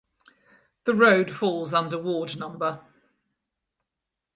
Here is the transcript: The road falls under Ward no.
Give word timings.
The 0.85 0.95
road 0.95 1.29
falls 1.31 1.75
under 1.75 1.99
Ward 1.99 2.35
no. 2.35 2.83